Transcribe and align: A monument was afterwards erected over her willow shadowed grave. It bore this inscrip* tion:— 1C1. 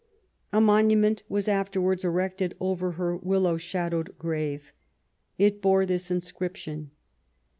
A 0.51 0.59
monument 0.59 1.21
was 1.29 1.47
afterwards 1.47 2.03
erected 2.03 2.55
over 2.59 2.93
her 2.93 3.15
willow 3.17 3.57
shadowed 3.57 4.17
grave. 4.17 4.73
It 5.37 5.61
bore 5.61 5.85
this 5.85 6.09
inscrip* 6.09 6.55
tion:— 6.55 6.77
1C1. 6.89 6.89